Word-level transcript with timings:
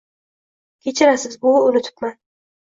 -Kechirasiz, 0.85 1.35
buvi, 1.45 1.61
unutibman. 1.67 2.17